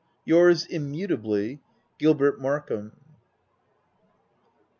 [0.25, 1.61] Yours immutably,
[1.99, 2.91] Gilbert Markham.